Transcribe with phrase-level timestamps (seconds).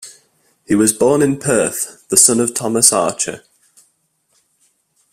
[0.65, 3.43] He was born in Perth, the son of Thomas Archer.